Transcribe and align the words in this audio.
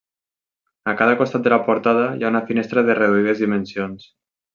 A 0.93 0.95
cada 1.01 1.17
costat 1.19 1.43
de 1.47 1.51
la 1.53 1.59
portada 1.67 2.07
hi 2.21 2.25
ha 2.25 2.31
una 2.35 2.41
finestra 2.51 2.85
de 2.89 2.97
reduïdes 3.01 3.43
dimensions. 3.45 4.09